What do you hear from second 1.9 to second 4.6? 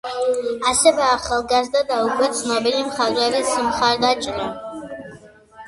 და უკვე ცნობილი მხატვრების მხარდაჭრა.